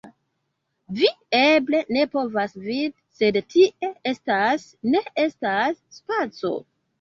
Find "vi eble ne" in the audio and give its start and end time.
0.99-2.05